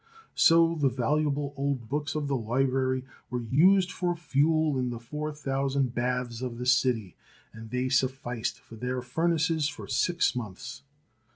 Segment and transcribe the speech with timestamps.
[0.33, 5.31] So the valuable old books of the library were used for fuel in the four
[5.31, 7.15] thousand baths of the city,
[7.53, 10.81] and they sufficed for their furnaces for six months.